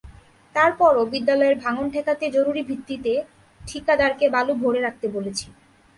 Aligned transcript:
তার 0.55 0.71
পরও 0.79 1.03
বিদ্যালয়ের 1.13 1.55
ভাঙন 1.63 1.85
ঠেকাতে 1.93 2.25
জরুরিভিত্তিতে 2.35 3.13
ঠিকাদারকে 3.61 4.25
বালু 4.35 4.53
ভরে 4.61 4.79
রাখতে 4.81 5.07
বলেছি। 5.15 5.47